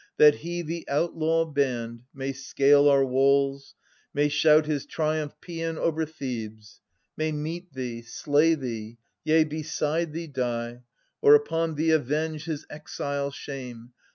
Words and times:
That 0.17 0.37
he, 0.37 0.63
the 0.63 0.83
outlaw 0.89 1.45
banned, 1.45 2.05
may 2.11 2.31
scale 2.31 2.89
our 2.89 3.05
walls, 3.05 3.75
May 4.15 4.29
shout 4.29 4.65
his 4.65 4.87
triumph 4.87 5.35
paean 5.41 5.77
over 5.77 6.07
Thebes, 6.07 6.81
May 7.15 7.31
meet 7.31 7.71
thee, 7.73 8.01
slay 8.01 8.55
thee, 8.55 8.97
yea, 9.23 9.43
beside 9.43 10.11
thee 10.13 10.25
die, 10.25 10.81
Or 11.21 11.35
upon 11.35 11.75
thee 11.75 11.91
avenge 11.91 12.45
his 12.45 12.65
exile 12.67 13.29
shame. 13.29 13.91